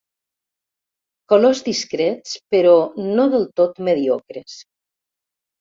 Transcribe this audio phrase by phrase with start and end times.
[1.33, 2.73] Colors discrets, però
[3.11, 4.57] no del tot mediocres.